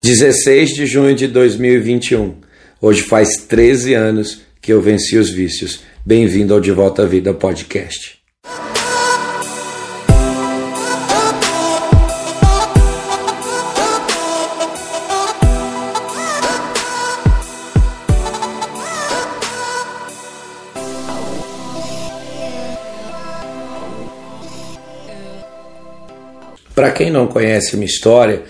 [0.00, 2.36] 16 de junho de 2021.
[2.80, 5.80] Hoje faz 13 anos que eu venci os vícios.
[6.06, 8.16] Bem-vindo ao De Volta à Vida podcast.
[26.72, 28.44] Para quem não conhece minha história,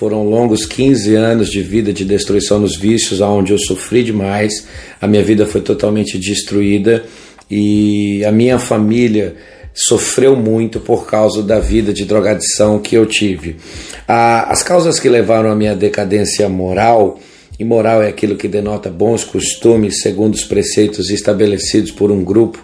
[0.00, 4.66] foram longos 15 anos de vida de destruição nos vícios, onde eu sofri demais,
[4.98, 7.04] a minha vida foi totalmente destruída
[7.50, 9.36] e a minha família
[9.74, 13.56] sofreu muito por causa da vida de drogadição que eu tive.
[14.08, 17.20] As causas que levaram à minha decadência moral,
[17.58, 22.58] e moral é aquilo que denota bons costumes segundo os preceitos estabelecidos por um grupo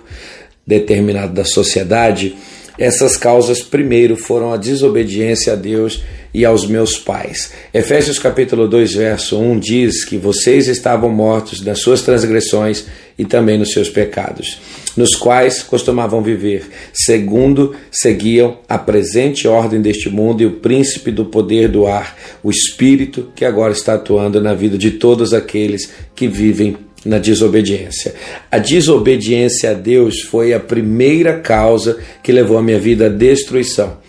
[0.67, 2.35] determinado da sociedade,
[2.79, 7.53] essas causas primeiro foram a desobediência a Deus e aos meus pais.
[7.73, 12.87] Efésios capítulo 2, verso 1 diz que vocês estavam mortos das suas transgressões
[13.19, 14.61] e também nos seus pecados,
[14.97, 21.25] nos quais costumavam viver, segundo seguiam a presente ordem deste mundo e o príncipe do
[21.25, 26.29] poder do ar, o espírito que agora está atuando na vida de todos aqueles que
[26.29, 28.15] vivem na desobediência.
[28.51, 34.05] A desobediência a Deus foi a primeira causa que levou a minha vida à destruição.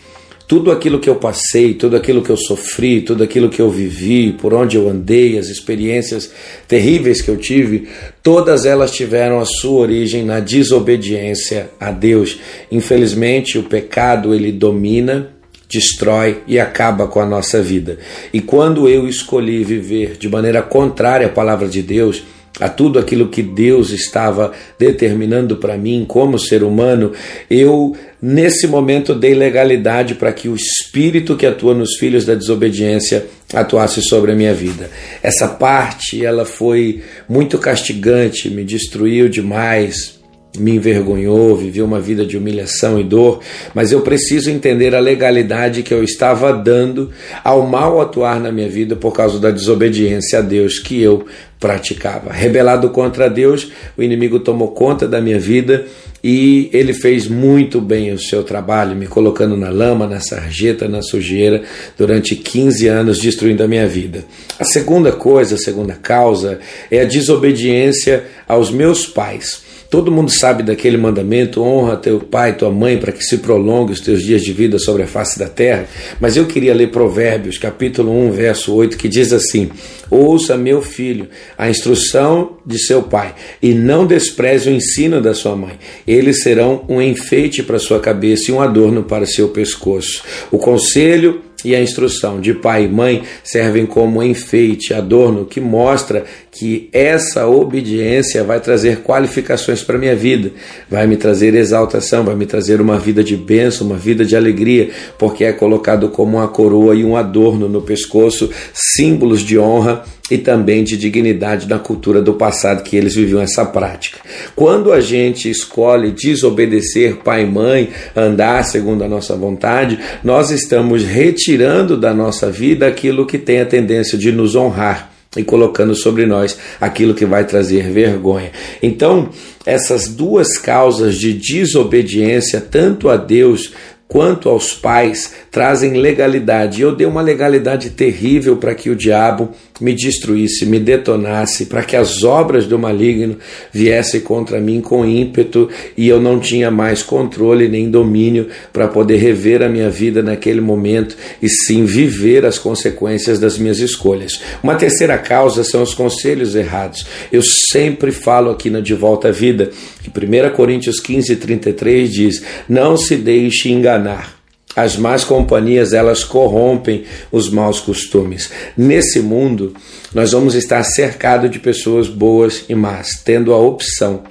[0.47, 4.31] Tudo aquilo que eu passei, tudo aquilo que eu sofri, tudo aquilo que eu vivi,
[4.31, 6.31] por onde eu andei, as experiências
[6.67, 7.89] terríveis que eu tive,
[8.23, 12.39] todas elas tiveram a sua origem na desobediência a Deus.
[12.71, 15.35] Infelizmente, o pecado ele domina
[15.69, 17.97] destrói e acaba com a nossa vida.
[18.33, 22.23] E quando eu escolhi viver de maneira contrária à palavra de Deus,
[22.59, 27.11] a tudo aquilo que Deus estava determinando para mim como ser humano,
[27.49, 33.25] eu nesse momento dei legalidade para que o espírito que atua nos filhos da desobediência
[33.53, 34.89] atuasse sobre a minha vida.
[35.21, 40.16] Essa parte, ela foi muito castigante, me destruiu demais,
[40.57, 43.39] me envergonhou, viveu uma vida de humilhação e dor,
[43.73, 47.11] mas eu preciso entender a legalidade que eu estava dando
[47.43, 51.25] ao mal atuar na minha vida por causa da desobediência a Deus que eu
[51.59, 52.31] praticava.
[52.31, 55.85] Rebelado contra Deus, o inimigo tomou conta da minha vida
[56.23, 61.01] e ele fez muito bem o seu trabalho, me colocando na lama, na sarjeta, na
[61.01, 61.63] sujeira
[61.97, 64.25] durante 15 anos, destruindo a minha vida.
[64.59, 66.59] A segunda coisa, a segunda causa,
[66.91, 69.66] é a desobediência aos meus pais.
[69.89, 73.93] Todo mundo sabe daquele mandamento: honra teu pai e tua mãe para que se prolongue
[73.93, 75.87] os teus dias de vida sobre a face da terra.
[76.19, 79.69] Mas eu queria ler Provérbios, capítulo 1, verso 8, que diz assim:
[80.09, 81.27] Ouça, meu filho,
[81.57, 85.79] a instrução de seu pai, e não despreze o ensino da sua mãe.
[86.05, 90.21] Eles serão um enfeite para sua cabeça e um adorno para seu pescoço.
[90.51, 96.23] O conselho e a instrução de pai e mãe servem como enfeite, adorno que mostra
[96.51, 100.51] que essa obediência vai trazer qualificações para minha vida,
[100.89, 104.89] vai me trazer exaltação, vai me trazer uma vida de bênção, uma vida de alegria,
[105.17, 110.37] porque é colocado como uma coroa e um adorno no pescoço, símbolos de honra e
[110.37, 114.19] também de dignidade na cultura do passado que eles viviam essa prática.
[114.55, 121.03] Quando a gente escolhe desobedecer pai e mãe, andar segundo a nossa vontade, nós estamos
[121.03, 126.25] retirando da nossa vida aquilo que tem a tendência de nos honrar e colocando sobre
[126.25, 128.51] nós aquilo que vai trazer vergonha.
[128.81, 129.29] Então,
[129.65, 133.73] essas duas causas de desobediência, tanto a Deus
[134.07, 136.81] quanto aos pais, trazem legalidade.
[136.81, 141.95] Eu dei uma legalidade terrível para que o diabo me destruísse, me detonasse, para que
[141.95, 143.37] as obras do maligno
[143.71, 149.17] viessem contra mim com ímpeto e eu não tinha mais controle nem domínio para poder
[149.17, 154.41] rever a minha vida naquele momento e sim viver as consequências das minhas escolhas.
[154.63, 157.05] Uma terceira causa são os conselhos errados.
[157.31, 159.71] Eu sempre falo aqui na De Volta à Vida
[160.03, 164.36] que 1 Coríntios 15, 33 diz: Não se deixe enganar
[164.77, 168.51] as más companhias, elas corrompem os maus costumes.
[168.77, 169.73] Nesse mundo,
[170.13, 174.21] nós vamos estar cercado de pessoas boas e más, tendo a opção,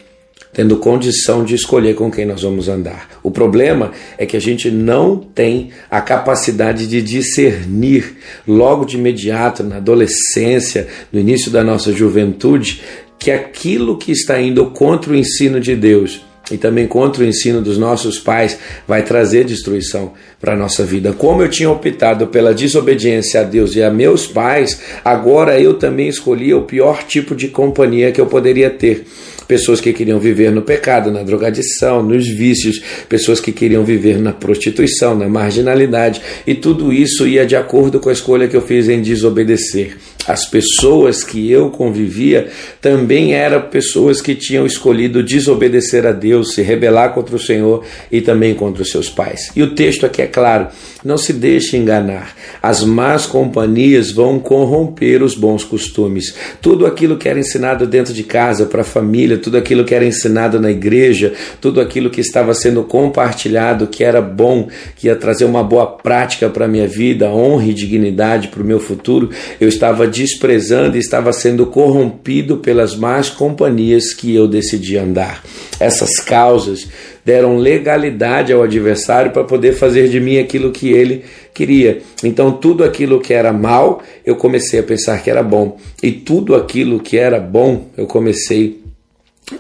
[0.53, 3.19] tendo condição de escolher com quem nós vamos andar.
[3.25, 8.17] O problema é que a gente não tem a capacidade de discernir
[8.47, 12.83] logo de imediato, na adolescência, no início da nossa juventude,
[13.19, 17.61] que aquilo que está indo contra o ensino de Deus e também contra o ensino
[17.61, 21.13] dos nossos pais vai trazer destruição para a nossa vida.
[21.13, 26.09] Como eu tinha optado pela desobediência a Deus e a meus pais, agora eu também
[26.09, 29.07] escolhi o pior tipo de companhia que eu poderia ter.
[29.47, 34.33] Pessoas que queriam viver no pecado, na drogadição, nos vícios, pessoas que queriam viver na
[34.33, 38.89] prostituição, na marginalidade, e tudo isso ia de acordo com a escolha que eu fiz
[38.89, 39.97] em desobedecer.
[40.27, 42.49] As pessoas que eu convivia
[42.81, 48.21] também eram pessoas que tinham escolhido desobedecer a Deus, se rebelar contra o Senhor e
[48.21, 49.53] também contra os seus pais.
[49.55, 50.67] E o texto aqui é claro:
[51.07, 52.35] não se deixe enganar.
[52.61, 56.35] As más companhias vão corromper os bons costumes.
[56.61, 60.05] Tudo aquilo que era ensinado dentro de casa para a família, tudo aquilo que era
[60.05, 64.67] ensinado na igreja, tudo aquilo que estava sendo compartilhado, que era bom,
[64.97, 68.67] que ia trazer uma boa prática para a minha vida, honra e dignidade para o
[68.67, 69.31] meu futuro,
[69.61, 75.41] eu estava desprezando e estava sendo corrompido pelas más companhias que eu decidi andar.
[75.79, 76.89] Essas causas
[77.27, 81.99] deram legalidade ao adversário para poder fazer de mim aquilo que ele queria.
[82.23, 86.55] Então, tudo aquilo que era mal, eu comecei a pensar que era bom, e tudo
[86.55, 88.81] aquilo que era bom, eu comecei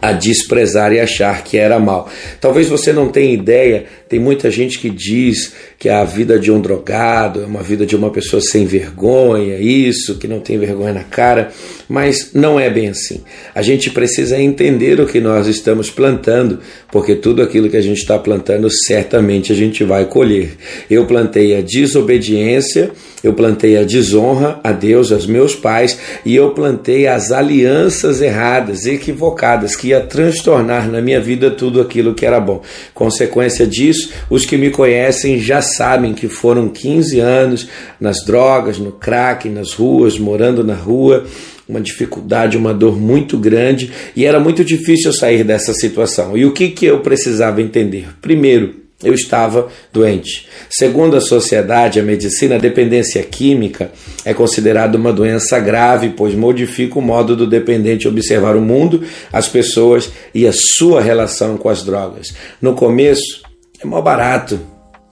[0.00, 2.08] a desprezar e achar que era mal.
[2.40, 6.60] Talvez você não tenha ideia, tem muita gente que diz que a vida de um
[6.60, 11.04] drogado é uma vida de uma pessoa sem vergonha, isso, que não tem vergonha na
[11.04, 11.50] cara,
[11.88, 13.22] mas não é bem assim.
[13.54, 16.58] A gente precisa entender o que nós estamos plantando,
[16.90, 20.56] porque tudo aquilo que a gente está plantando, certamente a gente vai colher.
[20.90, 22.90] Eu plantei a desobediência,
[23.22, 28.86] eu plantei a desonra a Deus, aos meus pais, e eu plantei as alianças erradas,
[28.86, 32.62] equivocadas, que ia transtornar na minha vida tudo aquilo que era bom.
[32.94, 37.68] Consequência disso, os que me conhecem já sabem que foram 15 anos
[38.00, 41.24] nas drogas, no crack, nas ruas, morando na rua
[41.68, 46.36] uma dificuldade, uma dor muito grande e era muito difícil sair dessa situação.
[46.36, 48.08] E o que, que eu precisava entender?
[48.20, 50.48] Primeiro, eu estava doente.
[50.70, 53.90] Segundo a sociedade, a medicina, a dependência química
[54.24, 59.02] é considerada uma doença grave, pois modifica o modo do dependente observar o mundo,
[59.32, 62.34] as pessoas e a sua relação com as drogas.
[62.60, 63.42] No começo,
[63.82, 64.58] é mal barato.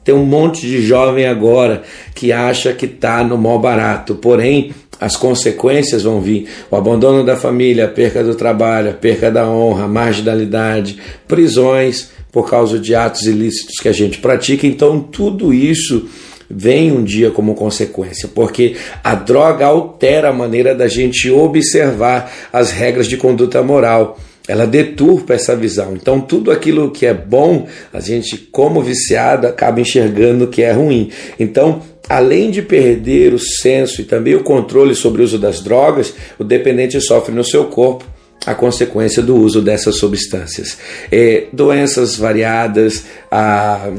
[0.02, 1.82] Tem um monte de jovem agora
[2.14, 7.37] que acha que está no mal barato, porém as consequências vão vir: o abandono da
[7.37, 12.94] família, a perca do trabalho, a perca da honra, a marginalidade, prisões por causa de
[12.94, 14.67] atos ilícitos que a gente pratica.
[14.67, 16.08] Então, tudo isso
[16.50, 22.70] vem um dia como consequência, porque a droga altera a maneira da gente observar as
[22.70, 24.19] regras de conduta moral.
[24.47, 25.94] Ela deturpa essa visão.
[25.94, 31.11] Então, tudo aquilo que é bom, a gente, como viciado, acaba enxergando que é ruim.
[31.40, 36.14] Então, além de perder o senso e também o controle sobre o uso das drogas,
[36.38, 38.04] o dependente sofre no seu corpo
[38.46, 40.76] a consequência do uso dessas substâncias.
[41.10, 43.90] É, doenças variadas, a,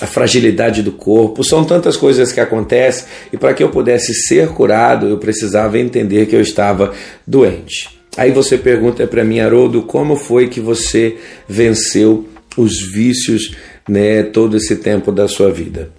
[0.00, 4.48] a fragilidade do corpo, são tantas coisas que acontecem e para que eu pudesse ser
[4.48, 6.92] curado, eu precisava entender que eu estava
[7.26, 7.98] doente.
[8.16, 11.16] Aí você pergunta para mim, Haroldo, como foi que você
[11.48, 13.54] venceu os vícios
[13.88, 15.97] né, todo esse tempo da sua vida?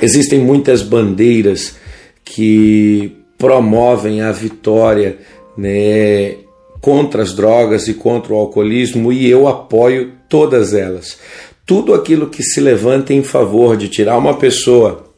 [0.00, 1.76] Existem muitas bandeiras
[2.24, 5.18] que promovem a vitória
[5.56, 6.36] né,
[6.80, 11.18] contra as drogas e contra o alcoolismo e eu apoio todas elas.
[11.66, 15.12] Tudo aquilo que se levanta em favor de tirar uma pessoa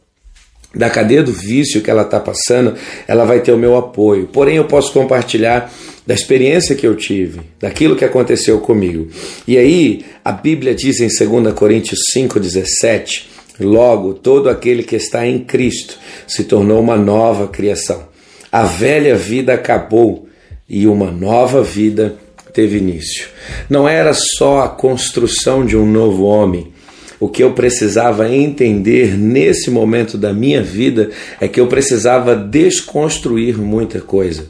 [0.73, 2.75] da cadeia do vício que ela está passando,
[3.07, 4.27] ela vai ter o meu apoio.
[4.27, 5.71] Porém, eu posso compartilhar
[6.05, 9.07] da experiência que eu tive, daquilo que aconteceu comigo.
[9.47, 15.39] E aí, a Bíblia diz em 2 Coríntios 5,17: Logo, todo aquele que está em
[15.39, 15.97] Cristo
[16.27, 18.07] se tornou uma nova criação.
[18.51, 20.27] A velha vida acabou
[20.67, 22.15] e uma nova vida
[22.53, 23.27] teve início.
[23.69, 26.73] Não era só a construção de um novo homem.
[27.19, 31.09] O que eu precisava entender nesse momento da minha vida
[31.39, 34.47] é que eu precisava desconstruir muita coisa.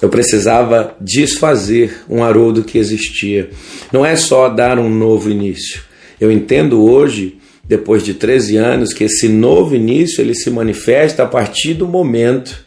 [0.00, 3.50] Eu precisava desfazer um Haroldo que existia.
[3.92, 5.82] Não é só dar um novo início.
[6.20, 11.26] Eu entendo hoje, depois de 13 anos, que esse novo início ele se manifesta a
[11.26, 12.64] partir do momento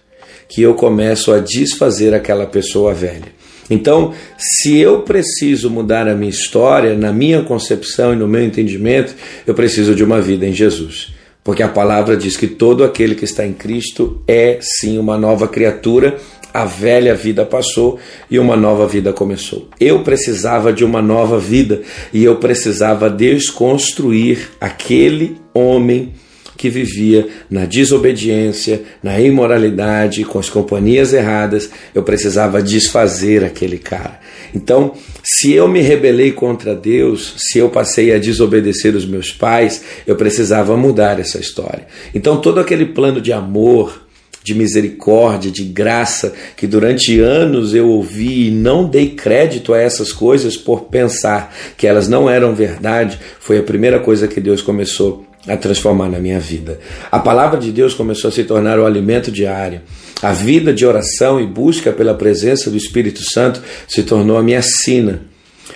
[0.48, 3.39] que eu começo a desfazer aquela pessoa velha.
[3.70, 9.13] Então, se eu preciso mudar a minha história, na minha concepção e no meu entendimento,
[9.46, 11.13] eu preciso de uma vida em Jesus.
[11.44, 15.48] Porque a palavra diz que todo aquele que está em Cristo é sim uma nova
[15.48, 16.18] criatura,
[16.53, 19.68] a velha vida passou e uma nova vida começou.
[19.79, 21.82] Eu precisava de uma nova vida
[22.13, 26.13] e eu precisava desconstruir aquele homem
[26.60, 34.20] que vivia na desobediência, na imoralidade, com as companhias erradas, eu precisava desfazer aquele cara.
[34.53, 39.82] Então, se eu me rebelei contra Deus, se eu passei a desobedecer os meus pais,
[40.06, 41.88] eu precisava mudar essa história.
[42.13, 44.09] Então, todo aquele plano de amor,
[44.50, 50.12] de misericórdia, de graça, que durante anos eu ouvi e não dei crédito a essas
[50.12, 55.24] coisas por pensar que elas não eram verdade, foi a primeira coisa que Deus começou
[55.48, 56.79] a transformar na minha vida.
[57.12, 59.82] A palavra de Deus começou a se tornar o alimento diário.
[60.22, 64.62] A vida de oração e busca pela presença do Espírito Santo se tornou a minha
[64.63, 65.28] sina.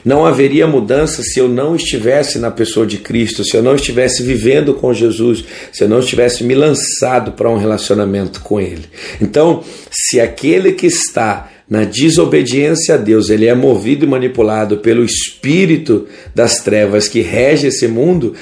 [0.04, 4.24] Não haveria mudança se eu não estivesse na pessoa de Cristo, se eu não estivesse
[4.24, 8.86] vivendo com Jesus, se eu não estivesse me lançado para um relacionamento com Ele.
[9.22, 15.04] Então, se aquele que está na desobediência a Deus, ele é movido e manipulado pelo
[15.04, 18.34] espírito das trevas que rege esse mundo,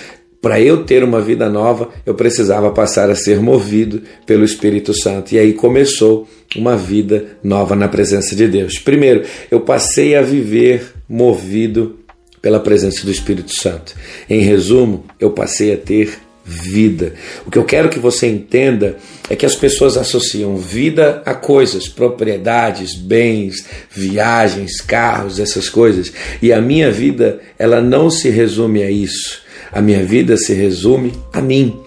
[0.42, 5.36] para eu ter uma vida nova, eu precisava passar a ser movido pelo Espírito Santo.
[5.36, 8.80] E aí começou uma vida nova na presença de Deus.
[8.80, 12.00] Primeiro, eu passei a viver movido
[12.42, 13.94] pela presença do Espírito Santo.
[14.30, 17.14] Em resumo, eu passei a ter vida.
[17.46, 18.96] O que eu quero que você entenda
[19.30, 26.14] é que as pessoas associam vida a coisas, propriedades, bens, viagens, carros, essas coisas.
[26.42, 29.42] E a minha vida, ela não se resume a isso.
[29.70, 31.78] A minha vida se resume a mim.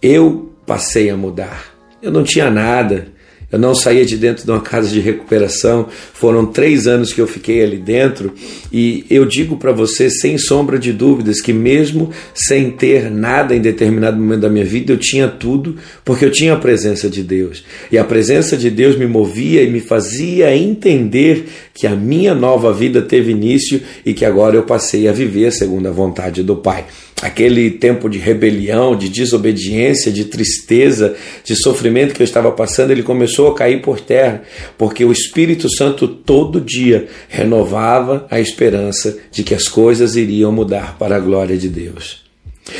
[0.00, 1.74] Eu passei a mudar.
[2.02, 3.08] Eu não tinha nada.
[3.52, 5.88] Eu não saía de dentro de uma casa de recuperação.
[6.14, 8.32] Foram três anos que eu fiquei ali dentro.
[8.72, 13.60] E eu digo para você, sem sombra de dúvidas, que mesmo sem ter nada em
[13.60, 17.64] determinado momento da minha vida, eu tinha tudo, porque eu tinha a presença de Deus.
[17.90, 22.72] E a presença de Deus me movia e me fazia entender que a minha nova
[22.72, 26.84] vida teve início e que agora eu passei a viver segundo a vontade do Pai
[27.22, 33.02] aquele tempo de rebelião, de desobediência, de tristeza, de sofrimento que eu estava passando, ele
[33.02, 34.42] começou a cair por terra,
[34.78, 40.96] porque o Espírito Santo todo dia renovava a esperança de que as coisas iriam mudar
[40.98, 42.29] para a glória de Deus.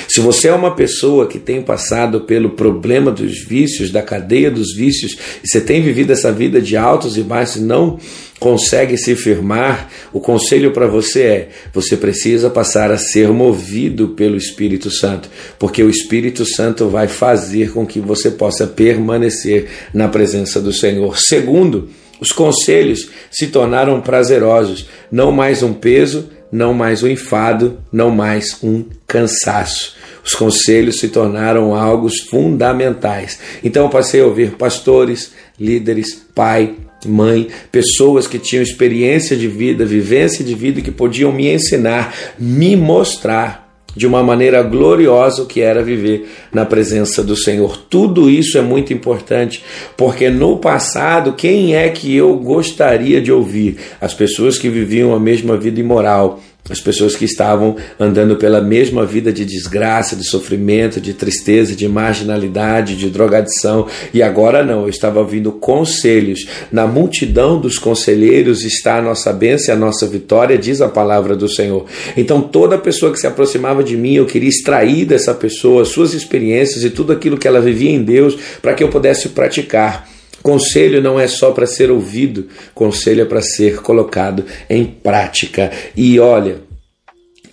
[0.09, 4.75] Se você é uma pessoa que tem passado pelo problema dos vícios, da cadeia dos
[4.75, 7.99] vícios, e você tem vivido essa vida de altos e baixos, não
[8.39, 14.37] consegue se firmar, o conselho para você é: você precisa passar a ser movido pelo
[14.37, 20.61] Espírito Santo, porque o Espírito Santo vai fazer com que você possa permanecer na presença
[20.61, 21.19] do Senhor.
[21.19, 21.89] Segundo,
[22.21, 28.59] os conselhos se tornaram prazerosos, não mais um peso, não mais um enfado, não mais
[28.62, 29.97] um cansaço.
[30.25, 33.38] Os conselhos se tornaram algo fundamentais.
[33.62, 36.75] Então eu passei a ouvir pastores, líderes, pai,
[37.07, 42.76] mãe, pessoas que tinham experiência de vida, vivência de vida que podiam me ensinar, me
[42.76, 47.77] mostrar de uma maneira gloriosa o que era viver na presença do Senhor.
[47.77, 49.63] Tudo isso é muito importante,
[49.97, 53.79] porque no passado, quem é que eu gostaria de ouvir?
[54.01, 59.05] As pessoas que viviam a mesma vida imoral, as pessoas que estavam andando pela mesma
[59.05, 64.88] vida de desgraça, de sofrimento, de tristeza, de marginalidade, de drogadição, e agora não, eu
[64.88, 66.47] estava ouvindo conselhos.
[66.71, 71.35] Na multidão dos conselheiros está a nossa bênção e a nossa vitória, diz a palavra
[71.35, 71.87] do Senhor.
[72.17, 76.85] Então, toda pessoa que se aproximava de mim, eu queria extrair dessa pessoa suas experiências
[76.85, 80.09] e tudo aquilo que ela vivia em Deus para que eu pudesse praticar.
[80.43, 85.71] Conselho não é só para ser ouvido, conselho é para ser colocado em prática.
[85.97, 86.63] E olha,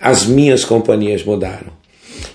[0.00, 1.72] as minhas companhias mudaram.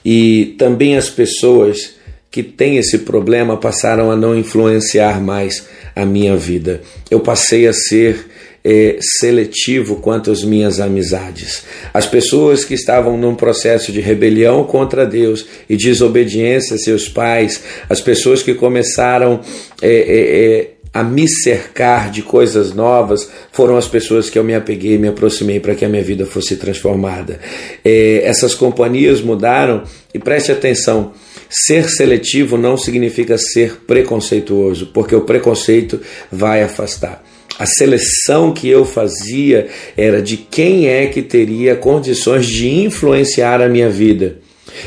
[0.05, 1.95] E também as pessoas
[2.29, 6.81] que têm esse problema passaram a não influenciar mais a minha vida.
[7.09, 8.27] Eu passei a ser
[8.63, 11.63] é, seletivo quanto às minhas amizades.
[11.93, 17.61] As pessoas que estavam num processo de rebelião contra Deus e desobediência a seus pais,
[17.89, 19.41] as pessoas que começaram
[19.81, 24.97] é, é, a me cercar de coisas novas foram as pessoas que eu me apeguei,
[24.97, 27.39] me aproximei para que a minha vida fosse transformada.
[27.83, 31.11] Essas companhias mudaram e preste atenção.
[31.49, 35.99] Ser seletivo não significa ser preconceituoso, porque o preconceito
[36.31, 37.23] vai afastar.
[37.59, 43.69] A seleção que eu fazia era de quem é que teria condições de influenciar a
[43.69, 44.37] minha vida.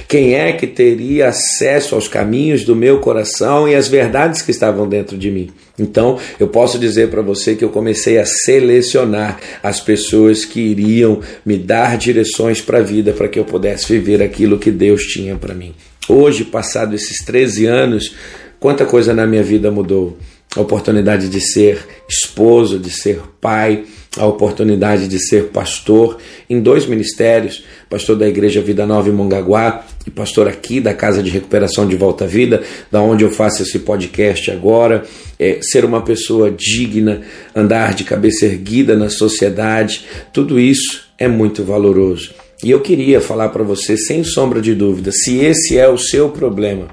[0.09, 4.89] Quem é que teria acesso aos caminhos do meu coração e às verdades que estavam
[4.89, 5.51] dentro de mim?
[5.79, 11.21] Então, eu posso dizer para você que eu comecei a selecionar as pessoas que iriam
[11.45, 15.37] me dar direções para a vida para que eu pudesse viver aquilo que Deus tinha
[15.37, 15.73] para mim.
[16.09, 18.15] Hoje, passado esses 13 anos,
[18.59, 20.17] quanta coisa na minha vida mudou
[20.57, 23.85] a oportunidade de ser esposo, de ser pai,
[24.17, 29.85] a oportunidade de ser pastor em dois ministérios, pastor da Igreja Vida Nova em Mongaguá
[30.07, 33.63] e pastor aqui da Casa de Recuperação de Volta à Vida, da onde eu faço
[33.63, 35.05] esse podcast agora,
[35.39, 37.21] é, ser uma pessoa digna,
[37.55, 42.35] andar de cabeça erguida na sociedade, tudo isso é muito valoroso.
[42.65, 46.31] E eu queria falar para você, sem sombra de dúvida, se esse é o seu
[46.31, 46.89] problema,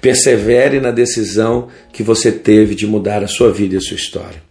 [0.00, 4.42] Persevere na decisão que você teve de mudar a sua vida e a sua história.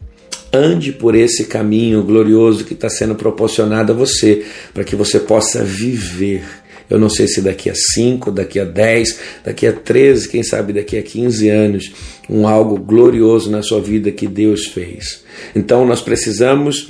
[0.52, 5.63] Ande por esse caminho glorioso que está sendo proporcionado a você, para que você possa
[5.63, 6.44] viver.
[6.90, 10.74] Eu não sei se daqui a 5, daqui a 10, daqui a 13, quem sabe
[10.74, 11.92] daqui a 15 anos,
[12.30, 15.24] um algo glorioso na sua vida que Deus fez.
[15.56, 16.90] Então nós precisamos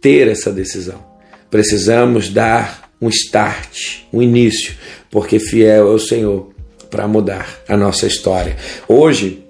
[0.00, 1.04] ter essa decisão.
[1.50, 4.74] Precisamos dar um start, um início,
[5.10, 6.52] porque fiel é o Senhor
[6.90, 8.56] para mudar a nossa história.
[8.88, 9.44] Hoje,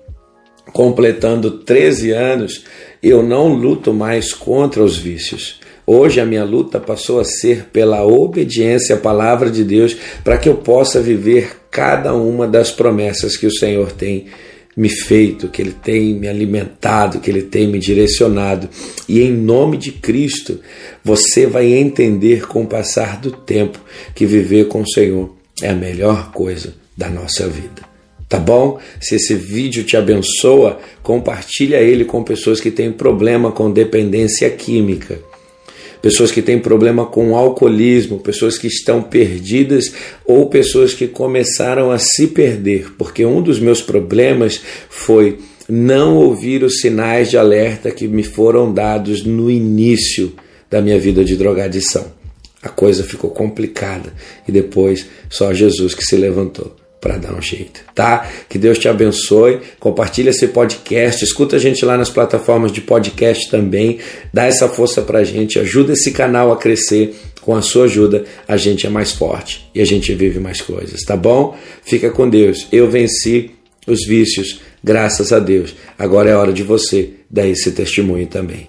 [0.72, 2.64] completando 13 anos,
[3.02, 5.58] eu não luto mais contra os vícios.
[5.86, 10.48] Hoje a minha luta passou a ser pela obediência à palavra de Deus para que
[10.48, 14.26] eu possa viver cada uma das promessas que o Senhor tem
[14.76, 18.68] me feito, que Ele tem me alimentado, que Ele tem me direcionado.
[19.08, 20.60] E em nome de Cristo,
[21.02, 23.80] você vai entender com o passar do tempo
[24.14, 27.88] que viver com o Senhor é a melhor coisa da nossa vida.
[28.28, 28.78] Tá bom?
[29.00, 35.18] Se esse vídeo te abençoa, compartilha ele com pessoas que têm problema com dependência química,
[36.02, 39.92] pessoas que têm problema com alcoolismo, pessoas que estão perdidas
[40.26, 45.38] ou pessoas que começaram a se perder, porque um dos meus problemas foi
[45.68, 50.34] não ouvir os sinais de alerta que me foram dados no início
[50.70, 52.12] da minha vida de drogadição.
[52.62, 54.12] A coisa ficou complicada
[54.46, 58.28] e depois só Jesus que se levantou para dar um jeito, tá?
[58.48, 59.60] Que Deus te abençoe.
[59.78, 63.98] Compartilha esse podcast, escuta a gente lá nas plataformas de podcast também.
[64.32, 67.14] Dá essa força para a gente, ajuda esse canal a crescer.
[67.40, 71.00] Com a sua ajuda, a gente é mais forte e a gente vive mais coisas,
[71.00, 71.56] tá bom?
[71.82, 72.66] Fica com Deus.
[72.70, 73.52] Eu venci
[73.86, 75.74] os vícios, graças a Deus.
[75.98, 78.66] Agora é hora de você dar esse testemunho também.